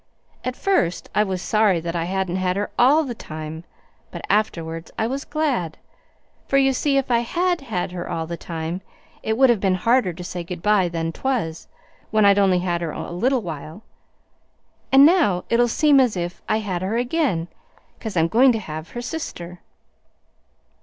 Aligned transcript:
At 0.43 0.55
first 0.55 1.11
I 1.13 1.23
was 1.23 1.43
sorry 1.43 1.79
that 1.79 1.95
I 1.95 2.05
hadn't 2.05 2.37
had 2.37 2.55
her 2.55 2.71
ALL 2.79 3.03
the 3.03 3.13
time, 3.13 3.63
but 4.09 4.25
afterwards 4.31 4.89
I 4.97 5.05
was 5.05 5.25
glad; 5.25 5.77
for 6.47 6.57
you 6.57 6.73
see 6.73 6.97
if 6.97 7.11
I 7.11 7.19
HAD 7.19 7.61
had 7.61 7.91
her 7.91 8.09
all 8.09 8.25
the 8.25 8.35
time, 8.35 8.81
it 9.21 9.37
would 9.37 9.51
have 9.51 9.59
been 9.59 9.75
harder 9.75 10.11
to 10.11 10.23
say 10.23 10.43
good 10.43 10.63
by 10.63 10.89
than 10.89 11.11
'twas 11.11 11.67
when 12.09 12.25
I'd 12.25 12.39
only 12.39 12.57
had 12.57 12.81
her 12.81 12.89
a 12.89 13.11
little 13.11 13.43
while. 13.43 13.83
And 14.91 15.05
now 15.05 15.43
it'll 15.51 15.67
seem 15.67 15.99
as 15.99 16.17
if 16.17 16.41
I 16.49 16.57
had 16.57 16.81
her 16.81 16.97
again, 16.97 17.47
'cause 17.99 18.17
I'm 18.17 18.27
going 18.27 18.51
to 18.53 18.59
have 18.59 18.89
her 18.89 19.03
sister." 19.03 19.59